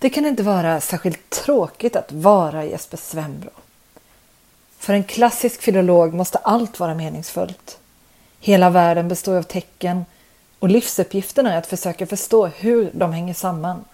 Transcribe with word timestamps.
Det 0.00 0.10
kan 0.10 0.26
inte 0.26 0.42
vara 0.42 0.80
särskilt 0.80 1.30
tråkigt 1.30 1.96
att 1.96 2.12
vara 2.12 2.64
Jesper 2.64 2.96
Svembro. 2.96 3.50
För 4.78 4.92
en 4.92 5.04
klassisk 5.04 5.62
filolog 5.62 6.14
måste 6.14 6.38
allt 6.38 6.80
vara 6.80 6.94
meningsfullt. 6.94 7.78
Hela 8.40 8.70
världen 8.70 9.08
består 9.08 9.36
av 9.36 9.42
tecken 9.42 10.04
och 10.58 10.68
livsuppgiften 10.68 11.46
är 11.46 11.58
att 11.58 11.66
försöka 11.66 12.06
förstå 12.06 12.46
hur 12.46 12.90
de 12.94 13.12
hänger 13.12 13.34
samman. 13.34 13.84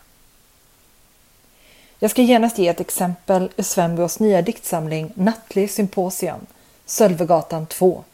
Jag 1.98 2.10
ska 2.10 2.22
genast 2.22 2.58
ge 2.58 2.68
ett 2.68 2.80
exempel 2.80 3.50
ur 3.56 3.62
Svenbros 3.62 4.20
nya 4.20 4.42
diktsamling 4.42 5.12
Nattlig 5.14 5.70
symposium, 5.70 6.46
Sölvegatan 6.84 7.66
2. 7.66 8.04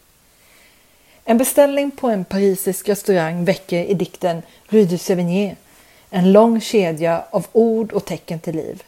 En 1.24 1.38
beställning 1.38 1.90
på 1.90 2.08
en 2.08 2.24
parisisk 2.24 2.88
restaurang 2.88 3.44
väcker 3.44 3.84
i 3.84 3.94
dikten 3.94 4.42
Rue 4.68 4.84
du 4.84 4.98
Sévigné 4.98 5.56
en 6.14 6.32
lång 6.32 6.60
kedja 6.60 7.24
av 7.30 7.46
ord 7.52 7.92
och 7.92 8.04
tecken 8.04 8.40
till 8.40 8.56
liv. 8.56 8.82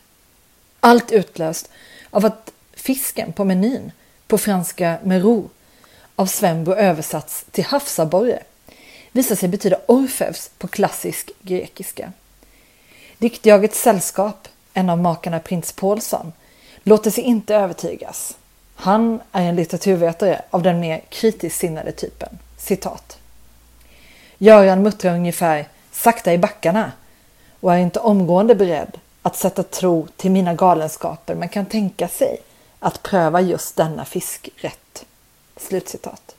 Allt 0.80 1.12
utlöst 1.12 1.70
av 2.10 2.26
att 2.26 2.52
fisken 2.72 3.32
på 3.32 3.44
menyn 3.44 3.92
på 4.26 4.38
franska 4.38 4.98
merou 5.02 5.48
av 6.16 6.26
Svenbo 6.26 6.74
översatts 6.74 7.44
till 7.50 7.64
havsabborre 7.64 8.42
visar 9.12 9.36
sig 9.36 9.48
betyda 9.48 9.76
Orfeus 9.86 10.50
på 10.58 10.68
klassisk 10.68 11.30
grekiska. 11.42 12.12
Diktjagets 13.18 13.82
sällskap, 13.82 14.48
en 14.74 14.90
av 14.90 14.98
makarna 14.98 15.40
prins 15.40 15.72
Paulsson, 15.72 16.32
låter 16.82 17.10
sig 17.10 17.24
inte 17.24 17.54
övertygas. 17.54 18.36
Han 18.74 19.20
är 19.32 19.42
en 19.42 19.56
litteraturvetare 19.56 20.42
av 20.50 20.62
den 20.62 20.80
mer 20.80 21.02
kritiskt 21.08 21.58
sinnade 21.58 21.92
typen. 21.92 22.38
Citat. 22.58 23.18
Göran 24.38 24.82
muttrar 24.82 25.14
ungefär 25.14 25.68
sakta 25.92 26.32
i 26.32 26.38
backarna 26.38 26.92
och 27.64 27.74
är 27.74 27.78
inte 27.78 28.00
omgående 28.00 28.54
beredd 28.54 28.98
att 29.22 29.36
sätta 29.36 29.62
tro 29.62 30.06
till 30.16 30.30
mina 30.30 30.54
galenskaper 30.54 31.34
men 31.34 31.48
kan 31.48 31.66
tänka 31.66 32.08
sig 32.08 32.38
att 32.78 33.02
pröva 33.02 33.40
just 33.40 33.76
denna 33.76 34.04
fiskrätt. 34.04 35.04
Slutcitat. 35.56 36.34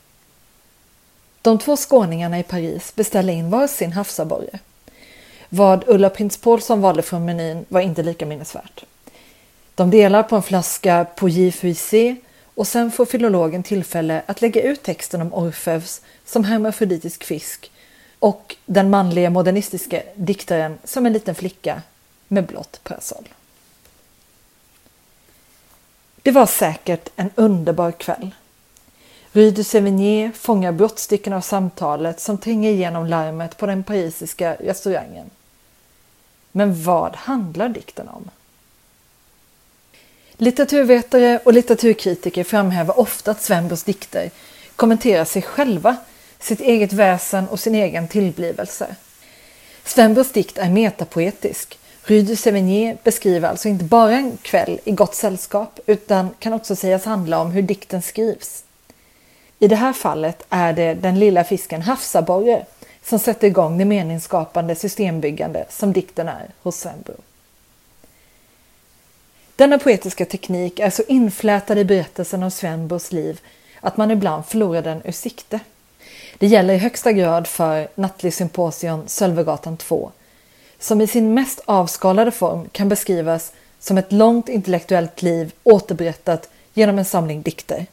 De 1.41 1.59
två 1.59 1.77
skåningarna 1.77 2.39
i 2.39 2.43
Paris 2.43 2.95
beställde 2.95 3.33
in 3.33 3.49
var 3.49 3.67
sin 3.67 3.91
havsabborre. 3.91 4.59
Vad 5.49 5.83
Ulla 5.87 6.09
Prins 6.09 6.37
Paulsson 6.37 6.81
valde 6.81 7.01
från 7.01 7.25
menyn 7.25 7.65
var 7.69 7.81
inte 7.81 8.03
lika 8.03 8.25
minnesvärt. 8.25 8.85
De 9.75 9.91
delar 9.91 10.23
på 10.23 10.35
en 10.35 10.43
flaska 10.43 11.05
Pouilly 11.15 11.51
Fuissé 11.51 12.15
och 12.55 12.67
sen 12.67 12.91
får 12.91 13.05
filologen 13.05 13.63
tillfälle 13.63 14.21
att 14.25 14.41
lägga 14.41 14.61
ut 14.61 14.83
texten 14.83 15.21
om 15.21 15.33
Orfeus 15.33 16.01
som 16.25 16.43
hermafroditisk 16.43 17.23
fisk 17.23 17.71
och 18.25 18.55
den 18.65 18.89
manliga 18.89 19.29
modernistiska 19.29 20.03
diktaren 20.15 20.77
som 20.83 21.05
en 21.05 21.13
liten 21.13 21.35
flicka 21.35 21.81
med 22.27 22.45
blått 22.45 22.79
parasoll. 22.83 23.29
Det 26.21 26.31
var 26.31 26.45
säkert 26.45 27.09
en 27.15 27.29
underbar 27.35 27.91
kväll. 27.91 28.35
Rue 29.31 29.51
de 29.51 29.63
Sévigné 29.63 30.31
fångar 30.31 30.71
brottstycken 30.71 31.33
av 31.33 31.41
samtalet 31.41 32.19
som 32.19 32.37
tränger 32.37 32.71
igenom 32.71 33.05
larmet 33.05 33.57
på 33.57 33.65
den 33.65 33.83
parisiska 33.83 34.55
restaurangen. 34.55 35.29
Men 36.51 36.83
vad 36.83 37.15
handlar 37.15 37.69
dikten 37.69 38.09
om? 38.09 38.29
Litteraturvetare 40.33 41.39
och 41.45 41.53
litteraturkritiker 41.53 42.43
framhäver 42.43 42.99
ofta 42.99 43.31
att 43.31 43.41
Svenbros 43.41 43.83
dikter 43.83 44.31
kommenterar 44.75 45.25
sig 45.25 45.41
själva, 45.41 45.97
sitt 46.45 46.61
eget 46.61 46.93
väsen 46.93 47.47
och 47.47 47.59
sin 47.59 47.75
egen 47.75 48.07
tillblivelse. 48.07 48.95
Svenbros 49.83 50.31
dikt 50.31 50.57
är 50.57 50.69
metapoetisk. 50.69 51.79
Rue 52.03 52.21
du 52.21 52.35
Sévigné 52.35 52.97
beskriver 53.03 53.49
alltså 53.49 53.67
inte 53.67 53.85
bara 53.85 54.11
en 54.11 54.37
kväll 54.41 54.79
i 54.83 54.91
gott 54.91 55.15
sällskap 55.15 55.79
utan 55.85 56.29
kan 56.39 56.53
också 56.53 56.75
sägas 56.75 57.05
handla 57.05 57.39
om 57.39 57.51
hur 57.51 57.61
dikten 57.61 58.01
skrivs. 58.01 58.63
I 59.59 59.67
det 59.67 59.75
här 59.75 59.93
fallet 59.93 60.45
är 60.49 60.73
det 60.73 60.93
den 60.93 61.19
lilla 61.19 61.43
fisken 61.43 61.81
havsabborre 61.81 62.65
som 63.03 63.19
sätter 63.19 63.47
igång 63.47 63.77
det 63.77 63.85
meningsskapande 63.85 64.75
systembyggande 64.75 65.65
som 65.69 65.93
dikten 65.93 66.27
är 66.27 66.49
hos 66.63 66.75
Svenbro. 66.75 67.15
Denna 69.55 69.77
poetiska 69.77 70.25
teknik 70.25 70.79
är 70.79 70.89
så 70.89 71.03
inflätad 71.07 71.79
i 71.79 71.85
berättelsen 71.85 72.43
om 72.43 72.51
Svenbros 72.51 73.11
liv 73.11 73.41
att 73.79 73.97
man 73.97 74.11
ibland 74.11 74.45
förlorar 74.45 74.81
den 74.81 75.01
ur 75.05 75.11
sikte. 75.11 75.59
Det 76.37 76.47
gäller 76.47 76.73
i 76.73 76.77
högsta 76.77 77.11
grad 77.11 77.47
för 77.47 77.87
Nattlig 77.95 78.33
symposion 78.33 79.03
Sölvegatan 79.07 79.77
2 79.77 80.11
som 80.79 81.01
i 81.01 81.07
sin 81.07 81.33
mest 81.33 81.61
avskalade 81.65 82.31
form 82.31 82.69
kan 82.71 82.89
beskrivas 82.89 83.51
som 83.79 83.97
ett 83.97 84.11
långt 84.11 84.49
intellektuellt 84.49 85.21
liv 85.21 85.51
återberättat 85.63 86.49
genom 86.73 86.99
en 86.99 87.05
samling 87.05 87.41
dikter. 87.41 87.85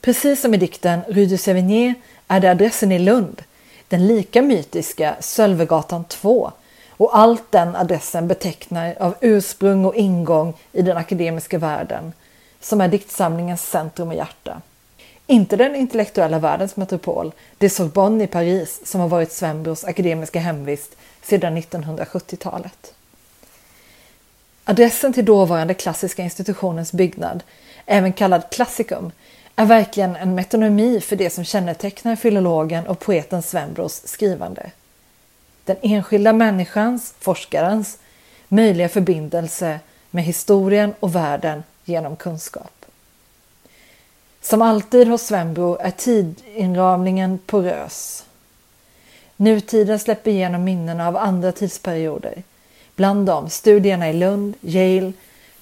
Precis 0.00 0.40
som 0.40 0.54
i 0.54 0.56
dikten 0.56 1.00
Rue 1.08 1.26
du 1.26 1.36
Sévigné 1.36 1.94
är 2.28 2.40
det 2.40 2.50
adressen 2.50 2.92
i 2.92 2.98
Lund, 2.98 3.42
den 3.88 4.06
lika 4.06 4.42
mytiska 4.42 5.16
Sölvegatan 5.20 6.04
2 6.04 6.52
och 6.90 7.18
allt 7.18 7.52
den 7.52 7.76
adressen 7.76 8.28
betecknar 8.28 8.96
av 9.00 9.14
ursprung 9.20 9.84
och 9.84 9.94
ingång 9.94 10.54
i 10.72 10.82
den 10.82 10.96
akademiska 10.96 11.58
världen 11.58 12.12
som 12.60 12.80
är 12.80 12.88
diktsamlingens 12.88 13.70
centrum 13.70 14.08
och 14.08 14.14
hjärta. 14.14 14.60
Inte 15.26 15.56
den 15.56 15.76
intellektuella 15.76 16.38
världens 16.38 16.76
metropol, 16.76 17.32
det 17.58 17.70
Sorbonne 17.70 18.24
i 18.24 18.26
Paris 18.26 18.80
som 18.84 19.00
har 19.00 19.08
varit 19.08 19.32
Svenbros 19.32 19.84
akademiska 19.84 20.40
hemvist 20.40 20.96
sedan 21.22 21.58
1970-talet. 21.58 22.94
Adressen 24.64 25.12
till 25.12 25.24
dåvarande 25.24 25.74
klassiska 25.74 26.22
institutionens 26.22 26.92
byggnad, 26.92 27.42
även 27.86 28.12
kallad 28.12 28.42
Klassikum, 28.50 29.12
är 29.56 29.64
verkligen 29.64 30.16
en 30.16 30.34
metonymi 30.34 31.00
för 31.00 31.16
det 31.16 31.30
som 31.30 31.44
kännetecknar 31.44 32.16
filologen 32.16 32.86
och 32.86 33.00
poeten 33.00 33.42
Svenbros 33.42 34.02
skrivande. 34.06 34.70
Den 35.64 35.76
enskilda 35.82 36.32
människans, 36.32 37.14
forskarens, 37.18 37.98
möjliga 38.48 38.88
förbindelse 38.88 39.80
med 40.10 40.24
historien 40.24 40.94
och 41.00 41.14
världen 41.14 41.62
genom 41.84 42.16
kunskap. 42.16 42.81
Som 44.42 44.62
alltid 44.62 45.08
hos 45.08 45.22
Svenbro 45.22 45.76
är 45.80 45.90
tidinramningen 45.90 47.38
porös. 47.38 48.24
Nutiden 49.36 49.98
släpper 49.98 50.30
igenom 50.30 50.64
minnen 50.64 51.00
av 51.00 51.16
andra 51.16 51.52
tidsperioder. 51.52 52.42
Bland 52.96 53.26
dem 53.26 53.50
studierna 53.50 54.10
i 54.10 54.12
Lund, 54.12 54.54
Yale, 54.60 55.12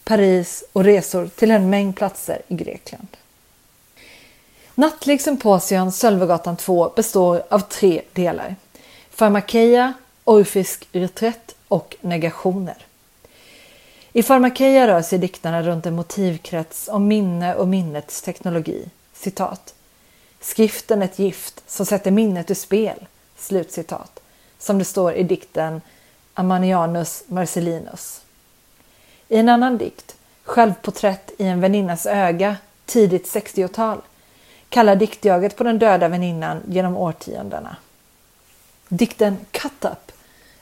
Paris 0.04 0.64
och 0.72 0.84
resor 0.84 1.26
till 1.26 1.50
en 1.50 1.70
mängd 1.70 1.96
platser 1.96 2.42
i 2.48 2.54
Grekland. 2.54 3.08
Nattlig 4.74 5.20
symposion 5.20 5.92
Sölvegatan 5.92 6.56
2 6.56 6.92
består 6.96 7.42
av 7.48 7.60
tre 7.60 8.02
delar. 8.12 8.56
Farmakeia, 9.10 9.94
Orfisk 10.24 10.88
reträtt 10.92 11.54
och 11.68 11.96
negationer. 12.00 12.76
I 14.12 14.22
Farmakeia 14.22 14.88
rör 14.88 15.02
sig 15.02 15.18
diktarna 15.18 15.62
runt 15.62 15.86
en 15.86 15.94
motivkrets 15.94 16.88
om 16.88 17.08
minne 17.08 17.54
och 17.54 17.68
minnets 17.68 18.22
teknologi. 18.22 18.88
Citat. 19.12 19.74
Skriften 20.40 21.02
ett 21.02 21.18
gift 21.18 21.62
som 21.66 21.86
sätter 21.86 22.10
minnet 22.10 22.50
ur 22.50 22.54
spel. 22.54 23.06
Slutcitat. 23.36 24.20
Som 24.58 24.78
det 24.78 24.84
står 24.84 25.14
i 25.14 25.22
dikten 25.22 25.80
Amanianus 26.34 27.22
Marcellinus. 27.26 28.20
I 29.28 29.36
en 29.36 29.48
annan 29.48 29.78
dikt, 29.78 30.16
Självporträtt 30.44 31.32
i 31.38 31.44
en 31.44 31.60
väninnas 31.60 32.06
öga, 32.06 32.56
tidigt 32.86 33.34
60-tal, 33.34 34.00
kallar 34.68 34.96
diktjaget 34.96 35.56
på 35.56 35.64
den 35.64 35.78
döda 35.78 36.08
väninnan 36.08 36.62
genom 36.68 36.96
årtiondena. 36.96 37.76
Dikten 38.88 39.36
Cut 39.50 39.84
Up 39.84 40.12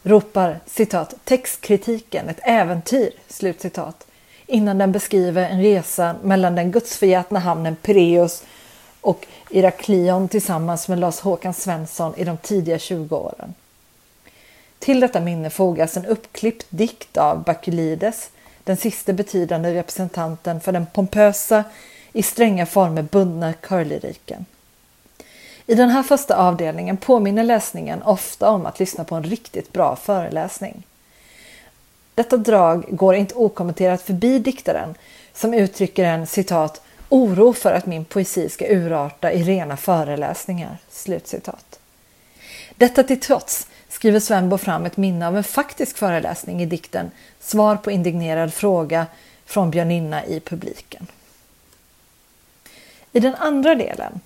ropar 0.09 0.61
citat 0.67 1.15
textkritiken 1.25 2.29
ett 2.29 2.41
äventyr 2.43 3.11
slutcitat 3.29 4.07
innan 4.47 4.79
den 4.79 4.93
beskriver 4.93 5.51
en 5.51 5.63
resa 5.63 6.15
mellan 6.23 6.55
den 6.55 6.71
gudsförgätna 6.71 7.39
hamnen 7.39 7.77
Pireus 7.77 8.43
och 9.01 9.27
Iraklion 9.51 10.29
tillsammans 10.29 10.89
med 10.89 10.99
Lars 10.99 11.21
Håkan 11.21 11.55
Svensson 11.55 12.15
i 12.17 12.25
de 12.25 12.37
tidiga 12.37 12.79
20 12.79 13.17
åren. 13.17 13.55
Till 14.79 15.01
detta 15.01 15.21
minne 15.21 15.51
fogas 15.51 15.97
en 15.97 16.07
uppklippt 16.07 16.67
dikt 16.71 17.17
av 17.17 17.43
Bakulides, 17.43 18.31
den 18.65 18.77
sista 18.77 19.13
betydande 19.13 19.75
representanten 19.75 20.61
för 20.61 20.73
den 20.73 20.87
pompösa, 20.87 21.65
i 22.13 22.23
stränga 22.23 22.67
former 22.67 23.03
bundna 23.03 23.53
curlyriken. 23.53 24.45
I 25.71 25.75
den 25.75 25.91
här 25.91 26.03
första 26.03 26.37
avdelningen 26.37 26.97
påminner 26.97 27.45
läsningen 27.45 28.03
ofta 28.03 28.51
om 28.51 28.67
att 28.67 28.79
lyssna 28.79 29.05
på 29.05 29.15
en 29.15 29.23
riktigt 29.23 29.73
bra 29.73 29.97
föreläsning. 29.97 30.83
Detta 32.15 32.37
drag 32.37 32.85
går 32.89 33.15
inte 33.15 33.35
okommenterat 33.35 34.03
förbi 34.03 34.39
diktaren 34.39 34.95
som 35.33 35.55
uttrycker 35.55 36.05
en 36.05 36.27
citat 36.27 36.83
oro 37.09 37.53
för 37.53 37.73
att 37.73 37.87
min 37.87 38.05
poesi 38.05 38.49
ska 38.49 38.67
urarta 38.69 39.33
i 39.33 39.43
rena 39.43 39.77
föreläsningar. 39.77 40.79
Slutcitat. 40.91 41.79
Detta 42.77 43.03
till 43.03 43.21
trots 43.21 43.67
skriver 43.89 44.21
Svenbo 44.21 44.59
fram 44.59 44.87
ett 44.87 44.97
minne 44.97 45.27
av 45.27 45.37
en 45.37 45.45
faktisk 45.45 45.99
föreläsning 45.99 46.63
i 46.63 46.67
dikten 46.67 47.11
Svar 47.41 47.77
på 47.77 47.91
indignerad 47.91 48.55
fråga 48.55 49.07
från 49.45 49.71
Björninna 49.71 50.27
i 50.27 50.41
publiken. 50.41 51.07
I 53.13 53.21
den 53.21 53.35
andra 53.35 53.75
delen, 53.75 54.21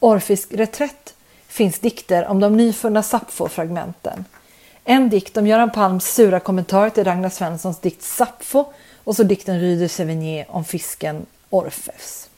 Orfisk 0.00 0.52
reträtt, 0.52 1.14
finns 1.48 1.78
dikter 1.78 2.26
om 2.26 2.40
de 2.40 2.56
nyfunna 2.56 3.02
Sappho-fragmenten. 3.02 4.24
En 4.84 5.08
dikt 5.08 5.36
om 5.36 5.46
Göran 5.46 5.70
Palms 5.70 6.14
sura 6.14 6.40
kommentar 6.40 6.90
till 6.90 7.04
Ragnar 7.04 7.28
Svenssons 7.28 7.80
dikt 7.80 8.02
Sappho 8.02 8.64
och 9.04 9.16
så 9.16 9.22
dikten 9.22 9.60
Rue 9.60 9.76
de 9.76 9.88
Sevigné 9.88 10.44
om 10.48 10.64
fisken 10.64 11.26
Orfeus. 11.50 12.28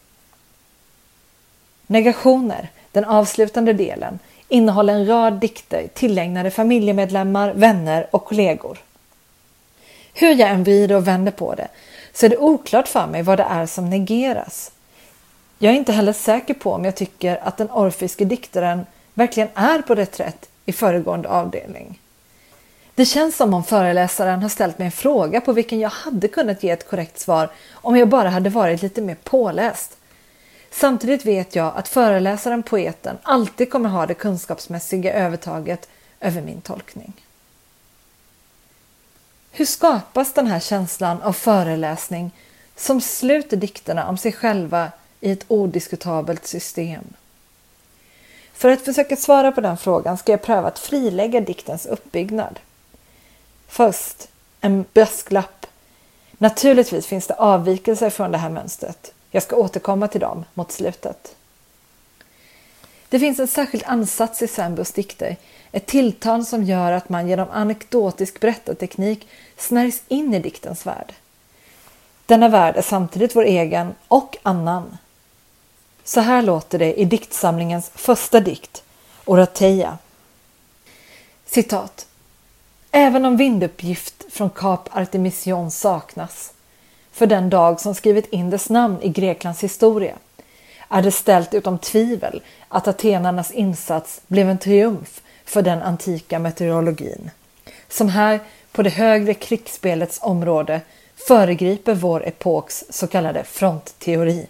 Negationer, 1.87 2.69
den 2.93 3.05
avslutande 3.05 3.73
delen, 3.73 4.19
innehåller 4.49 4.95
en 4.95 5.07
rad 5.07 5.33
dikter 5.33 5.89
tillägnade 5.95 6.51
familjemedlemmar, 6.51 7.53
vänner 7.53 8.07
och 8.11 8.25
kollegor. 8.25 8.79
Hur 10.15 10.35
jag 10.35 10.51
än 10.51 10.65
vrider 10.65 10.97
och 10.97 11.09
vänder 11.09 11.33
på 11.33 11.55
det 11.55 11.69
så 12.13 12.27
är 12.27 12.31
det 12.31 12.37
oklart 12.37 12.89
för 12.89 13.07
mig 13.07 13.23
vad 13.23 13.39
det 13.39 13.47
är 13.51 13.67
som 13.67 13.91
negeras. 13.91 14.73
Jag 15.63 15.73
är 15.73 15.77
inte 15.77 15.93
heller 15.93 16.13
säker 16.13 16.55
på 16.55 16.73
om 16.73 16.85
jag 16.85 16.97
tycker 16.97 17.37
att 17.43 17.57
den 17.57 17.71
orfiske 17.71 18.25
diktaren 18.25 18.87
verkligen 19.15 19.49
är 19.55 19.83
på 19.83 19.95
reträtt 19.95 20.49
i 20.65 20.73
föregående 20.73 21.29
avdelning. 21.29 22.01
Det 22.95 23.05
känns 23.05 23.37
som 23.37 23.55
om 23.55 23.65
föreläsaren 23.65 24.43
har 24.43 24.49
ställt 24.49 24.79
mig 24.79 24.87
en 24.87 24.93
fråga 24.93 25.41
på 25.41 25.53
vilken 25.53 25.81
jag 25.81 25.91
hade 25.91 26.29
kunnat 26.29 26.63
ge 26.63 26.71
ett 26.71 26.89
korrekt 26.89 27.19
svar 27.19 27.51
om 27.73 27.97
jag 27.97 28.09
bara 28.09 28.29
hade 28.29 28.51
varit 28.51 28.83
lite 28.83 29.03
mer 29.03 29.17
påläst. 29.25 29.97
Samtidigt 30.71 31.27
vet 31.27 31.57
jag 31.57 31.77
att 31.77 31.89
föreläsaren, 31.89 32.63
poeten, 32.63 33.19
alltid 33.23 33.71
kommer 33.71 33.89
ha 33.89 34.07
det 34.07 34.15
kunskapsmässiga 34.15 35.13
övertaget 35.13 35.89
över 36.21 36.43
min 36.43 36.61
tolkning. 36.61 37.13
Hur 39.51 39.65
skapas 39.65 40.33
den 40.33 40.47
här 40.47 40.61
känslan 40.61 41.23
av 41.23 41.33
föreläsning 41.33 42.31
som 42.77 43.01
sluter 43.01 43.57
dikterna 43.57 44.09
om 44.09 44.17
sig 44.17 44.33
själva 44.33 44.91
i 45.21 45.31
ett 45.31 45.45
odiskutabelt 45.49 46.47
system? 46.47 47.05
För 48.53 48.71
att 48.71 48.85
försöka 48.85 49.17
svara 49.17 49.53
på 49.53 49.61
den 49.61 49.77
frågan 49.77 50.19
ska 50.19 50.33
jag 50.33 50.43
pröva 50.43 50.69
att 50.69 50.79
frilägga 50.79 51.41
diktens 51.41 51.87
uppbyggnad. 51.87 52.61
Först 53.69 54.29
en 54.61 54.85
brasklapp. 54.93 55.67
Naturligtvis 56.33 57.07
finns 57.07 57.27
det 57.27 57.35
avvikelser 57.35 58.11
från 58.11 58.33
det 58.33 58.39
här 58.39 58.51
mönstret. 58.51 59.13
Jag 59.31 59.43
ska 59.43 59.57
återkomma 59.57 60.09
till 60.09 60.21
dem 60.21 60.45
mot 60.55 60.73
slutet. 60.73 61.35
Det 63.09 63.19
finns 63.19 63.39
en 63.39 63.49
särskild 63.49 63.85
ansats 63.87 64.43
i 64.43 64.49
Sambos 64.49 64.93
dikter, 64.93 65.37
ett 65.73 65.87
tilltal 65.87 66.47
som 66.47 66.65
gör 66.65 66.93
att 66.93 67.09
man 67.09 67.29
genom 67.29 67.49
anekdotisk 67.51 68.41
berättarteknik 68.41 69.29
snärjs 69.57 70.03
in 70.09 70.35
i 70.35 70.41
diktens 70.41 70.87
värld. 70.87 71.15
Denna 72.27 72.49
värld 72.49 72.77
är 72.77 72.83
samtidigt 72.83 73.37
vår 73.37 73.45
egen 73.45 73.95
och 74.09 74.37
annan. 74.43 74.99
Så 76.11 76.21
här 76.21 76.43
låter 76.43 76.79
det 76.79 77.01
i 77.01 77.05
diktsamlingens 77.05 77.91
första 77.95 78.41
dikt, 78.41 78.83
Orateia. 79.25 79.99
Citat. 81.47 82.07
Även 82.91 83.25
om 83.25 83.37
vinduppgift 83.37 84.25
från 84.31 84.51
Kap 84.51 84.97
Artemision 84.97 85.71
saknas 85.71 86.53
för 87.13 87.27
den 87.27 87.51
dag 87.51 87.81
som 87.81 87.95
skrivit 87.95 88.27
in 88.33 88.51
dess 88.51 88.71
namn 88.71 89.03
i 89.03 89.09
Greklands 89.09 89.63
historia 89.63 90.15
är 90.89 91.03
det 91.03 91.11
ställt 91.11 91.55
utom 91.55 91.79
tvivel 91.79 92.43
att 92.69 92.89
atenarnas 92.89 93.51
insats 93.51 94.21
blev 94.27 94.51
en 94.51 94.59
triumf 94.59 95.21
för 95.45 95.63
den 95.63 95.83
antika 95.83 96.39
meteorologin 96.39 97.31
som 97.89 98.09
här 98.09 98.41
på 98.73 98.83
det 98.83 98.91
högre 98.91 99.35
krigsspelets 99.35 100.19
område 100.23 100.81
föregriper 101.17 101.95
vår 101.95 102.29
epoks 102.29 102.85
så 102.91 103.07
kallade 103.07 103.45
frontteori. 103.45 104.47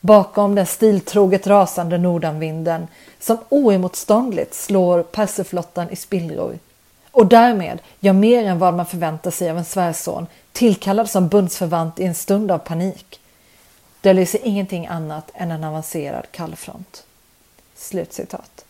Bakom 0.00 0.54
den 0.54 0.66
stiltroget 0.66 1.46
rasande 1.46 1.98
nordanvinden 1.98 2.86
som 3.20 3.38
oemotståndligt 3.48 4.54
slår 4.54 5.02
Perseflottan 5.02 5.90
i 5.90 5.96
spillror 5.96 6.58
och 7.10 7.26
därmed 7.26 7.78
gör 8.00 8.12
mer 8.12 8.44
än 8.44 8.58
vad 8.58 8.74
man 8.74 8.86
förväntar 8.86 9.30
sig 9.30 9.50
av 9.50 9.58
en 9.58 9.64
svärson 9.64 10.26
tillkallad 10.52 11.10
som 11.10 11.28
bundsförvant 11.28 12.00
i 12.00 12.04
en 12.04 12.14
stund 12.14 12.50
av 12.50 12.58
panik 12.58 13.20
Det 14.00 14.12
lyser 14.12 14.40
ingenting 14.44 14.86
annat 14.86 15.30
än 15.34 15.50
en 15.50 15.64
avancerad 15.64 16.26
kallfront. 16.30 17.04
Slutcitat. 17.76 18.64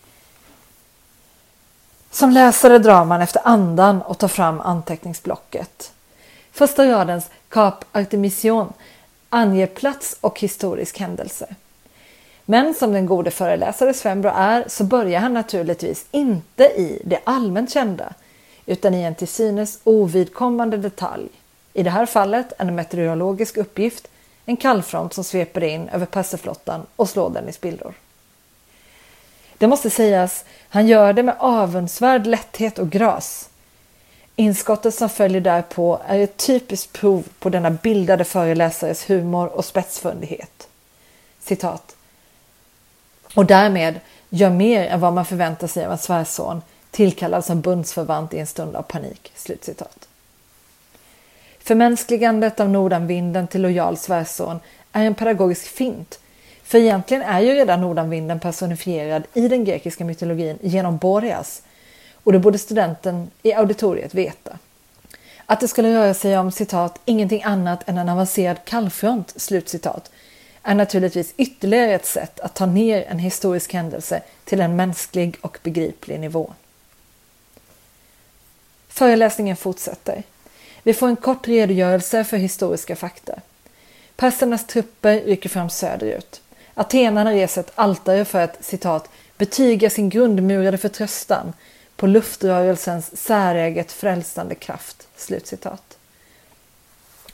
Som 2.11 2.31
läsare 2.31 2.79
drar 2.79 3.05
man 3.05 3.21
efter 3.21 3.41
andan 3.45 4.03
och 4.03 4.19
tar 4.19 4.29
fram 4.29 4.61
anteckningsblocket. 4.61 5.93
Första 6.53 6.87
radens 6.87 7.31
Kap 7.49 7.85
Artemision 7.93 8.73
anger 9.29 9.67
plats 9.67 10.17
och 10.21 10.41
historisk 10.41 10.99
händelse. 10.99 11.55
Men 12.45 12.75
som 12.75 12.93
den 12.93 13.07
gode 13.07 13.31
föreläsare 13.31 13.95
Svenbro 13.95 14.31
är 14.35 14.65
så 14.69 14.85
börjar 14.85 15.21
han 15.21 15.35
naturligtvis 15.35 16.07
inte 16.11 16.65
i 16.65 17.03
det 17.05 17.21
allmänt 17.25 17.73
kända 17.73 18.15
utan 18.67 18.95
i 18.95 19.03
en 19.03 19.15
till 19.15 19.29
synes 19.29 19.79
ovidkommande 19.85 20.77
detalj. 20.77 21.29
I 21.73 21.83
det 21.83 21.91
här 21.91 22.07
fallet 22.07 22.53
en 22.59 22.75
meteorologisk 22.75 23.57
uppgift, 23.57 24.09
en 24.45 24.57
kallfront 24.57 25.15
som 25.15 25.25
sveper 25.25 25.65
in 25.65 25.89
över 25.89 26.07
Perseflottan 26.07 26.87
och 26.97 27.09
slår 27.09 27.31
den 27.31 27.49
i 27.49 27.53
spillror. 27.53 27.95
Det 29.59 29.67
måste 29.67 29.91
sägas, 29.91 30.45
han 30.69 30.87
gör 30.87 31.13
det 31.13 31.23
med 31.23 31.37
avundsvärd 31.39 32.27
lätthet 32.27 32.79
och 32.79 32.91
gras. 32.91 33.49
Inskottet 34.37 34.95
som 34.95 35.09
följer 35.09 35.41
därpå 35.41 36.01
är 36.07 36.19
ett 36.19 36.37
typiskt 36.37 36.93
prov 36.93 37.29
på 37.39 37.49
denna 37.49 37.71
bildade 37.71 38.25
föreläsares 38.25 39.11
humor 39.11 39.47
och 39.47 39.65
spetsfundighet. 39.65 40.69
Citat. 41.41 41.97
Och 43.35 43.47
därmed 43.47 44.01
gör 44.29 44.51
mer 44.51 44.87
än 44.87 45.01
vad 45.01 45.13
man 45.13 45.25
förväntar 45.25 45.67
sig 45.67 45.85
av 45.87 45.93
en 45.93 45.99
svärson 45.99 46.63
tillkallad 46.91 47.45
som 47.45 47.61
bundsförvant 47.61 48.35
i 48.35 48.39
en 48.39 48.47
stund 48.47 48.77
av 48.77 48.83
panik. 48.83 49.33
Slutcitat. 49.35 50.09
Förmänskligandet 51.59 52.61
av 52.61 52.69
nordanvinden 52.69 53.49
till 53.49 53.63
lojal 53.63 53.97
svärson 53.97 54.61
är 54.93 55.05
en 55.05 55.15
pedagogisk 55.15 55.67
fint 55.67 56.19
för 56.63 56.79
egentligen 56.79 57.23
är 57.23 57.41
ju 57.41 57.53
redan 57.53 57.81
nordanvinden 57.81 58.41
personifierad 58.41 59.23
i 59.35 59.49
den 59.49 59.65
grekiska 59.65 60.05
mytologin 60.05 60.59
genom 60.63 60.97
Boreas 60.97 61.63
och 62.27 62.33
det 62.33 62.39
borde 62.39 62.59
studenten 62.59 63.31
i 63.43 63.53
auditoriet 63.53 64.15
veta. 64.15 64.59
Att 65.47 65.61
det 65.61 65.69
skulle 65.69 65.95
röra 65.95 66.15
sig 66.15 66.39
om 66.39 66.53
citat 66.53 67.01
ingenting 67.05 67.43
annat 67.43 67.89
än 67.89 67.99
en 67.99 68.09
avancerad 68.09 68.57
kallfront 68.65 69.33
slutcitat 69.37 70.11
är 70.63 70.75
naturligtvis 70.75 71.35
ytterligare 71.37 71.95
ett 71.95 72.07
sätt 72.07 72.41
att 72.41 72.55
ta 72.55 72.67
ner 72.67 73.05
en 73.09 73.19
historisk 73.19 73.73
händelse 73.73 74.23
till 74.45 74.61
en 74.61 74.77
mänsklig 74.77 75.37
och 75.41 75.59
begriplig 75.63 76.21
nivå. 76.21 76.53
Föreläsningen 78.89 79.57
fortsätter. 79.57 80.23
Vi 80.83 80.95
får 80.95 81.09
en 81.09 81.17
kort 81.17 81.49
redogörelse 81.49 82.25
för 82.25 82.37
historiska 82.37 82.97
fakta. 82.97 83.35
Persernas 84.17 84.67
trupper 84.67 85.21
rycker 85.21 85.49
fram 85.49 85.71
söderut. 85.71 86.41
Atenarna 86.75 87.33
reser 87.33 87.61
ett 87.61 87.73
altare 87.75 88.25
för 88.25 88.41
att 88.41 88.65
citat 88.65 89.09
betyga 89.37 89.91
sin 89.91 90.09
grundmurade 90.09 90.79
förtröstan 90.79 91.53
på 91.97 92.07
luftrörelsens 92.07 93.17
säräget 93.17 93.93
frälsande 93.93 94.55
kraft. 94.55 95.09
Slutcitat. 95.17 95.99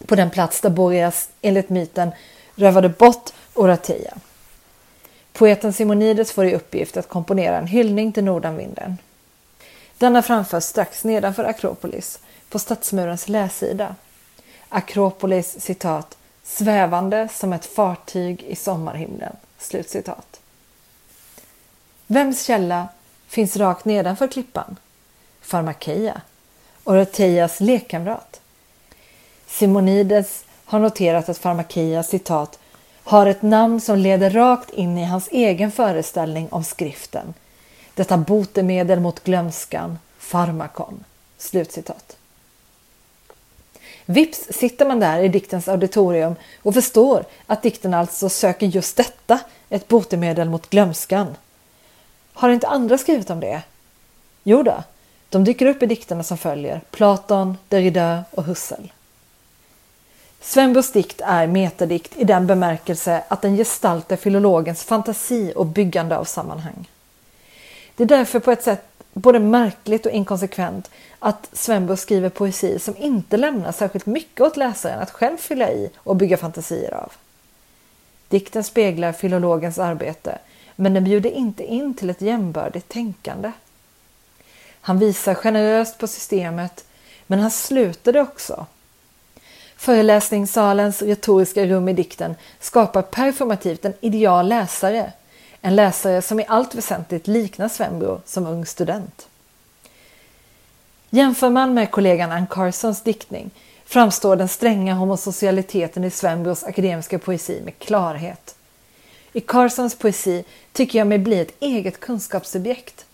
På 0.07 0.15
den 0.15 0.31
plats 0.31 0.61
där 0.61 0.71
Boreas 0.71 1.29
enligt 1.43 1.69
myten 1.69 2.11
rövade 2.55 2.89
bort 2.89 3.31
Oratia. 3.55 4.15
Poeten 5.33 5.73
Simonides 5.73 6.33
får 6.33 6.45
i 6.47 6.55
uppgift 6.55 6.97
att 6.97 7.09
komponera 7.09 7.59
en 7.59 7.67
hyllning 7.67 8.13
till 8.13 8.25
nordanvinden. 8.25 8.99
Denna 9.99 10.23
framförs 10.23 10.65
strax 10.65 11.05
nedanför 11.05 11.45
Akropolis 11.45 12.19
på 12.49 12.59
stadsmurens 12.59 13.29
läsida. 13.29 13.97
Akropolis 14.69 15.61
citat 15.61 16.17
svävande 16.43 17.29
som 17.33 17.53
ett 17.53 17.67
fartyg 17.67 18.43
i 18.43 18.57
sommarhimlen. 18.57 19.37
Slutcitat. 19.59 20.41
Vems 22.07 22.45
källa 22.45 22.89
finns 23.33 23.57
rakt 23.57 23.85
nedanför 23.85 24.29
klippan? 24.29 24.77
Pharmakeia, 25.51 26.21
Oroteias 26.85 27.61
lekkamrat. 27.61 28.41
Simonides 29.47 30.45
har 30.65 30.79
noterat 30.79 31.29
att 31.29 31.43
Pharmakeia 31.43 32.03
citat 32.03 32.59
har 33.05 33.27
ett 33.27 33.43
namn 33.43 33.81
som 33.81 33.99
leder 33.99 34.31
rakt 34.31 34.71
in 34.71 34.99
i 34.99 35.05
hans 35.05 35.29
egen 35.31 35.73
föreställning 35.73 36.49
om 36.51 36.65
skriften. 36.65 37.35
Detta 37.95 38.17
botemedel 38.17 39.01
mot 39.01 39.25
glömskan, 39.25 39.99
farmakon. 40.19 41.05
Slutcitat. 41.39 42.17
Vips 44.07 44.49
sitter 44.51 44.87
man 44.87 45.01
där 45.01 45.23
i 45.23 45.29
diktens 45.29 45.69
auditorium 45.69 46.35
och 46.63 46.75
förstår 46.75 47.25
att 47.47 47.63
dikten 47.63 47.95
alltså 47.95 48.29
söker 48.29 48.67
just 48.67 48.97
detta, 48.97 49.39
ett 49.69 49.89
botemedel 49.89 50.51
mot 50.51 50.71
glömskan. 50.71 51.37
Har 52.33 52.51
inte 52.51 52.69
andra 52.69 52.99
skrivit 52.99 53.31
om 53.31 53.41
det? 53.41 53.63
Jo 54.43 54.63
då, 54.63 54.83
de 55.29 55.45
dyker 55.45 55.67
upp 55.67 55.83
i 55.83 55.87
dikterna 55.87 56.23
som 56.23 56.39
följer, 56.39 56.81
Platon, 56.91 57.59
Derrida 57.69 58.25
och 58.31 58.45
Husserl. 58.45 58.93
Svenbos 60.41 60.93
dikt 60.93 61.21
är 61.21 61.47
metadikt 61.47 62.17
i 62.17 62.25
den 62.25 62.47
bemärkelse 62.47 63.25
att 63.29 63.43
den 63.43 63.57
gestaltar 63.57 64.17
filologens 64.17 64.85
fantasi 64.85 65.53
och 65.57 65.67
byggande 65.67 66.17
av 66.17 66.25
sammanhang. 66.25 66.89
Det 67.97 68.03
är 68.03 68.09
därför 68.09 68.41
på 68.41 68.51
ett 68.51 68.63
sätt 68.63 68.85
både 69.13 69.39
märkligt 69.39 70.07
och 70.07 70.13
inkonsekvent 70.13 70.91
att 71.19 71.49
Svenbo 71.53 71.97
skriver 71.97 72.29
poesi 72.29 72.79
som 72.79 72.97
inte 72.97 73.37
lämnar 73.37 73.73
särskilt 73.73 74.07
mycket 74.07 74.41
åt 74.41 74.57
läsaren 74.57 75.01
att 75.01 75.11
själv 75.11 75.37
fylla 75.37 75.71
i 75.71 75.91
och 75.97 76.17
bygga 76.17 76.37
fantasier 76.37 76.95
av. 76.95 77.13
Dikten 78.29 78.65
speglar 78.65 79.13
filologens 79.13 79.79
arbete 79.79 80.39
men 80.77 80.95
den 80.95 81.05
bjuder 81.05 81.31
inte 81.31 81.65
in 81.65 81.95
till 81.95 82.11
ett 82.11 82.21
jämbördigt 82.21 82.89
tänkande. 82.89 83.53
Han 84.81 84.99
visar 84.99 85.35
generöst 85.35 85.99
på 85.99 86.07
systemet 86.07 86.85
men 87.27 87.41
han 87.41 87.51
sluter 87.51 88.13
det 88.13 88.21
också. 88.21 88.67
Föreläsningssalens 89.77 91.03
retoriska 91.03 91.67
rum 91.67 91.89
i 91.89 91.93
dikten 91.93 92.35
skapar 92.61 93.03
performativt 93.03 93.85
en 93.85 93.95
ideal 94.01 94.49
läsare 94.49 95.13
en 95.63 95.77
läsare 95.77 96.23
som 96.23 96.41
i 96.41 96.45
allt 96.49 96.75
väsentligt 96.75 97.27
liknar 97.27 97.69
Svenbro 97.69 98.21
som 98.25 98.47
ung 98.47 98.67
student. 98.67 99.29
Jämför 101.11 101.51
man 101.51 101.75
med 101.75 101.91
kollegan 101.91 102.33
Ann 102.33 102.47
Carsons 102.47 103.03
diktning 103.03 103.51
framstår 103.85 104.37
den 104.37 104.49
stränga 104.49 104.95
homosocialiteten 104.95 106.05
i 106.05 106.11
Svenbros 106.11 106.65
akademiska 106.65 107.19
poesi 107.19 107.61
med 107.65 107.79
klarhet. 107.79 108.55
I 109.33 109.41
Carsons 109.41 109.95
poesi 109.95 110.45
tycker 110.73 110.99
jag 110.99 111.07
mig 111.07 111.19
bli 111.19 111.41
ett 111.41 111.55
eget 111.61 112.01
kunskapssubjekt. 112.01 113.05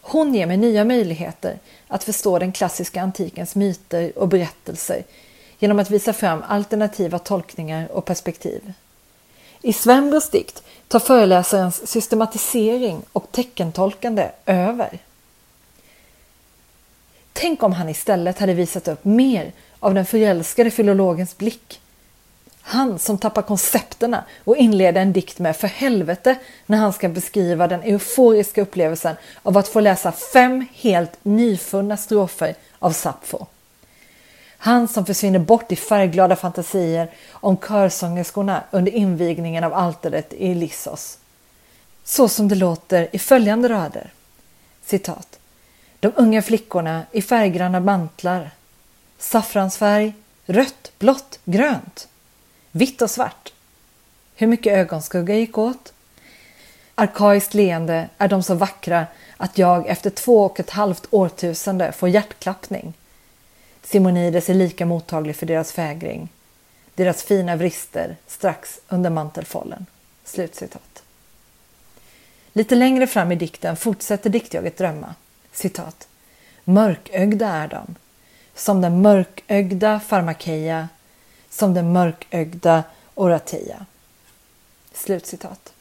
Hon 0.00 0.34
ger 0.34 0.46
mig 0.46 0.56
nya 0.56 0.84
möjligheter 0.84 1.58
att 1.88 2.04
förstå 2.04 2.38
den 2.38 2.52
klassiska 2.52 3.02
antikens 3.02 3.54
myter 3.54 4.18
och 4.18 4.28
berättelser 4.28 5.04
genom 5.58 5.78
att 5.78 5.90
visa 5.90 6.12
fram 6.12 6.42
alternativa 6.48 7.18
tolkningar 7.18 7.92
och 7.92 8.04
perspektiv. 8.04 8.72
I 9.62 9.72
Svenbros 9.72 10.30
dikt 10.30 10.62
tar 10.88 10.98
föreläsarens 10.98 11.90
systematisering 11.90 13.02
och 13.12 13.32
teckentolkande 13.32 14.30
över. 14.46 14.98
Tänk 17.32 17.62
om 17.62 17.72
han 17.72 17.88
istället 17.88 18.38
hade 18.38 18.54
visat 18.54 18.88
upp 18.88 19.04
mer 19.04 19.52
av 19.80 19.94
den 19.94 20.06
förälskade 20.06 20.70
filologens 20.70 21.38
blick. 21.38 21.80
Han 22.70 22.98
som 22.98 23.18
tappar 23.18 23.42
koncepterna 23.42 24.24
och 24.44 24.56
inleder 24.56 25.00
en 25.00 25.12
dikt 25.12 25.38
med 25.38 25.56
för 25.56 25.68
helvete 25.68 26.36
när 26.66 26.78
han 26.78 26.92
ska 26.92 27.08
beskriva 27.08 27.68
den 27.68 27.82
euforiska 27.82 28.62
upplevelsen 28.62 29.16
av 29.42 29.58
att 29.58 29.68
få 29.68 29.80
läsa 29.80 30.12
fem 30.12 30.66
helt 30.74 31.24
nyfunna 31.24 31.96
strofer 31.96 32.54
av 32.78 32.92
Sappho. 32.92 33.46
Han 34.58 34.88
som 34.88 35.06
försvinner 35.06 35.38
bort 35.38 35.72
i 35.72 35.76
färgglada 35.76 36.36
fantasier 36.36 37.10
om 37.30 37.56
körsångerskorna 37.56 38.62
under 38.70 38.92
invigningen 38.92 39.64
av 39.64 39.74
altaret 39.74 40.32
i 40.32 40.54
Lissos. 40.54 41.18
Så 42.04 42.28
som 42.28 42.48
det 42.48 42.54
låter 42.54 43.08
i 43.12 43.18
följande 43.18 43.68
rader. 43.68 44.12
Citat. 44.84 45.38
De 46.00 46.12
unga 46.16 46.42
flickorna 46.42 47.02
i 47.12 47.22
färggranna 47.22 47.80
mantlar. 47.80 48.50
Saffransfärg, 49.18 50.12
rött, 50.46 50.92
blått, 50.98 51.38
grönt. 51.44 52.08
Vitt 52.72 53.02
och 53.02 53.10
svart. 53.10 53.52
Hur 54.34 54.46
mycket 54.46 54.72
ögonskugga 54.72 55.34
gick 55.34 55.58
åt? 55.58 55.92
Arkaiskt 56.94 57.54
leende 57.54 58.08
är 58.18 58.28
de 58.28 58.42
så 58.42 58.54
vackra 58.54 59.06
att 59.36 59.58
jag 59.58 59.86
efter 59.86 60.10
två 60.10 60.44
och 60.44 60.60
ett 60.60 60.70
halvt 60.70 61.06
årtusende 61.10 61.92
får 61.92 62.08
hjärtklappning. 62.08 62.94
Simonides 63.82 64.50
är 64.50 64.54
lika 64.54 64.86
mottaglig 64.86 65.36
för 65.36 65.46
deras 65.46 65.72
fägring, 65.72 66.28
deras 66.94 67.22
fina 67.22 67.56
vrister 67.56 68.16
strax 68.26 68.80
under 68.88 69.10
mantelfållen. 69.10 69.86
Slutcitat. 70.24 71.02
Lite 72.52 72.74
längre 72.74 73.06
fram 73.06 73.32
i 73.32 73.34
dikten 73.34 73.76
fortsätter 73.76 74.30
diktjaget 74.30 74.76
drömma. 74.76 75.14
Citat. 75.52 76.08
Mörkögda 76.64 77.48
är 77.48 77.68
de, 77.68 77.94
som 78.54 78.80
den 78.80 79.02
mörkögda 79.02 80.00
Pharmakeia, 80.08 80.88
som 81.50 81.74
den 81.74 81.92
mörkögda 81.92 82.82
oratia." 83.14 83.86
Slutcitat. 84.92 85.72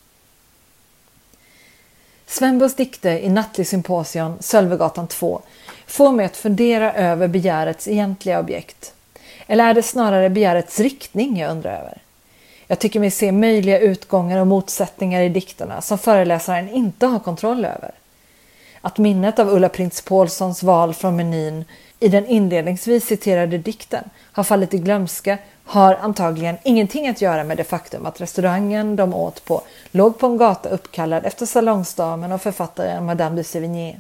Svenbos 2.26 2.76
dikter 2.76 3.20
i 3.20 3.30
Nattlig 3.30 3.68
symposion, 3.68 4.38
Sölvegatan 4.40 5.08
2 5.08 5.42
får 5.88 6.12
mig 6.12 6.26
att 6.26 6.38
fundera 6.38 6.94
över 6.94 7.28
begärets 7.28 7.88
egentliga 7.88 8.40
objekt. 8.40 8.94
Eller 9.48 9.70
är 9.70 9.74
det 9.74 9.84
snarare 9.84 10.30
begärets 10.30 10.80
riktning 10.80 11.38
jag 11.38 11.52
undrar 11.52 11.80
över? 11.80 12.02
Jag 12.68 12.80
tycker 12.80 13.00
mig 13.00 13.12
se 13.12 13.32
möjliga 13.32 13.80
utgångar 13.80 14.40
och 14.40 14.48
motsättningar 14.48 15.22
i 15.22 15.30
dikterna 15.30 15.82
som 15.82 15.98
föreläsaren 15.98 16.70
inte 16.70 17.06
har 17.06 17.20
kontroll 17.20 17.66
över. 17.66 17.92
Att 18.82 18.98
minnet 18.98 19.40
av 19.40 19.50
Ulla 19.50 19.70
Printz 19.70 20.02
Paulssons 20.02 20.64
val 20.64 20.94
från 20.94 21.16
menyn 21.16 21.66
i 22.00 22.08
den 22.08 22.26
inledningsvis 22.26 23.06
citerade 23.06 23.58
dikten 23.58 24.10
har 24.32 24.44
fallit 24.44 24.74
i 24.74 24.78
glömska 24.78 25.38
har 25.68 25.96
antagligen 25.96 26.58
ingenting 26.64 27.08
att 27.08 27.22
göra 27.22 27.44
med 27.44 27.58
det 27.58 27.64
faktum 27.64 28.06
att 28.06 28.22
restaurangen 28.22 28.96
de 28.96 29.14
åt 29.14 29.46
på 29.46 29.62
låg 29.92 30.20
på 30.20 30.28
en 30.28 30.38
gata 30.38 30.70
uppkallad 30.70 31.26
efter 31.26 31.46
salongsdamen 31.46 32.32
och 32.32 32.42
författaren 32.42 33.06
Madame 33.06 33.36
de 33.36 33.44
Sévigné 33.44 34.00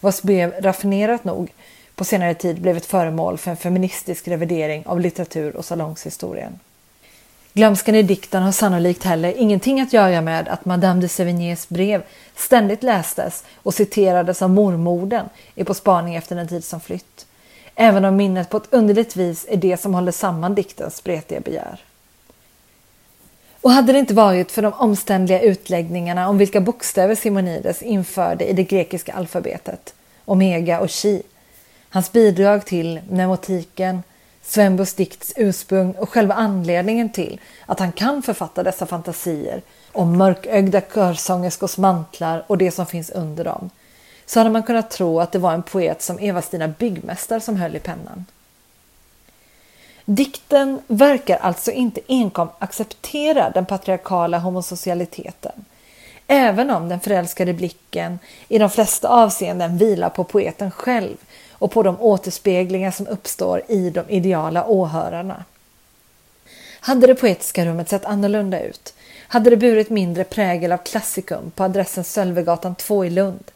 vars 0.00 0.22
brev 0.22 0.54
raffinerat 0.60 1.24
nog 1.24 1.52
på 1.94 2.04
senare 2.04 2.34
tid 2.34 2.60
blivit 2.60 2.86
föremål 2.86 3.38
för 3.38 3.50
en 3.50 3.56
feministisk 3.56 4.28
revidering 4.28 4.86
av 4.86 5.00
litteratur 5.00 5.56
och 5.56 5.64
salongshistorien. 5.64 6.58
Glömskan 7.52 7.94
i 7.94 8.02
dikten 8.02 8.42
har 8.42 8.52
sannolikt 8.52 9.04
heller 9.04 9.34
ingenting 9.36 9.80
att 9.80 9.92
göra 9.92 10.20
med 10.20 10.48
att 10.48 10.64
Madame 10.64 11.00
de 11.00 11.08
Sévignés 11.08 11.68
brev 11.68 12.02
ständigt 12.36 12.82
lästes 12.82 13.44
och 13.54 13.74
citerades 13.74 14.42
av 14.42 14.50
mormorden 14.50 15.26
i 15.54 15.64
På 15.64 15.74
spaning 15.74 16.14
efter 16.14 16.36
den 16.36 16.48
tid 16.48 16.64
som 16.64 16.80
flytt. 16.80 17.26
Även 17.82 18.04
om 18.04 18.16
minnet 18.16 18.50
på 18.50 18.56
ett 18.56 18.68
underligt 18.74 19.16
vis 19.16 19.46
är 19.48 19.56
det 19.56 19.76
som 19.76 19.94
håller 19.94 20.12
samman 20.12 20.54
diktens 20.54 20.96
spretiga 20.96 21.40
begär. 21.40 21.84
Och 23.60 23.70
hade 23.70 23.92
det 23.92 23.98
inte 23.98 24.14
varit 24.14 24.52
för 24.52 24.62
de 24.62 24.72
omständliga 24.72 25.40
utläggningarna 25.40 26.28
om 26.28 26.38
vilka 26.38 26.60
bokstäver 26.60 27.14
Simonides 27.14 27.82
införde 27.82 28.44
i 28.44 28.52
det 28.52 28.62
grekiska 28.62 29.12
alfabetet, 29.12 29.94
omega 30.24 30.80
och 30.80 30.90
chi, 30.90 31.22
hans 31.90 32.12
bidrag 32.12 32.66
till 32.66 33.00
mnemotiken, 33.08 34.02
Svenbos 34.42 34.94
dikts 34.94 35.32
ursprung 35.36 35.92
och 35.92 36.10
själva 36.10 36.34
anledningen 36.34 37.12
till 37.12 37.40
att 37.66 37.80
han 37.80 37.92
kan 37.92 38.22
författa 38.22 38.62
dessa 38.62 38.86
fantasier 38.86 39.62
om 39.92 40.18
mörkögda 40.18 40.80
körsångerskors 40.80 41.78
mantlar 41.78 42.44
och 42.46 42.58
det 42.58 42.70
som 42.70 42.86
finns 42.86 43.10
under 43.10 43.44
dem, 43.44 43.70
så 44.30 44.40
hade 44.40 44.50
man 44.50 44.62
kunnat 44.62 44.90
tro 44.90 45.20
att 45.20 45.32
det 45.32 45.38
var 45.38 45.52
en 45.52 45.62
poet 45.62 46.02
som 46.02 46.20
Eva-Stina 46.20 46.68
Byggmästare 46.68 47.40
som 47.40 47.56
höll 47.56 47.76
i 47.76 47.78
pennan. 47.78 48.24
Dikten 50.04 50.80
verkar 50.86 51.36
alltså 51.36 51.70
inte 51.70 52.00
enkom 52.08 52.48
acceptera 52.58 53.50
den 53.50 53.66
patriarkala 53.66 54.38
homosocialiteten, 54.38 55.64
även 56.26 56.70
om 56.70 56.88
den 56.88 57.00
förälskade 57.00 57.52
blicken 57.52 58.18
i 58.48 58.58
de 58.58 58.70
flesta 58.70 59.08
avseenden 59.08 59.78
vilar 59.78 60.10
på 60.10 60.24
poeten 60.24 60.70
själv 60.70 61.16
och 61.52 61.72
på 61.72 61.82
de 61.82 62.00
återspeglingar 62.00 62.90
som 62.90 63.06
uppstår 63.06 63.62
i 63.68 63.90
de 63.90 64.04
ideala 64.08 64.66
åhörarna. 64.66 65.44
Hade 66.80 67.06
det 67.06 67.14
poetiska 67.14 67.64
rummet 67.64 67.88
sett 67.88 68.04
annorlunda 68.04 68.60
ut, 68.60 68.94
hade 69.28 69.50
det 69.50 69.56
burit 69.56 69.90
mindre 69.90 70.24
prägel 70.24 70.72
av 70.72 70.78
klassikum 70.78 71.50
på 71.54 71.64
adressen 71.64 72.04
Sölvegatan 72.04 72.74
2 72.74 73.04
i 73.04 73.10
Lund, 73.10 73.50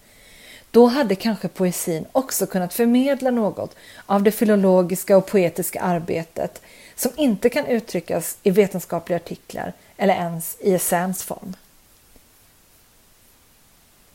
då 0.75 0.87
hade 0.87 1.15
kanske 1.15 1.49
poesin 1.49 2.07
också 2.13 2.47
kunnat 2.47 2.75
förmedla 2.75 3.31
något 3.31 3.77
av 4.07 4.23
det 4.23 4.31
filologiska 4.31 5.17
och 5.17 5.27
poetiska 5.27 5.81
arbetet 5.81 6.63
som 6.95 7.11
inte 7.17 7.51
kan 7.51 7.67
uttryckas 7.67 8.39
i 8.43 8.51
vetenskapliga 8.51 9.17
artiklar 9.17 9.73
eller 9.97 10.15
ens 10.15 10.57
i 10.61 10.75
essäns 10.75 11.23
form. 11.23 11.57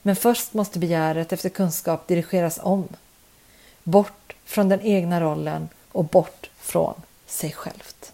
Men 0.02 0.16
först 0.16 0.54
måste 0.54 0.80
begäret 0.80 1.34
efter 1.34 1.50
kunskap 1.50 2.08
dirigeras 2.08 2.60
om. 2.64 2.88
Bort 3.84 4.36
från 4.46 4.70
den 4.70 4.82
egna 4.82 5.22
rollen 5.22 5.70
och 5.92 6.06
bort 6.06 6.50
från 6.58 7.02
sig 7.28 7.52
självt. 7.52 8.14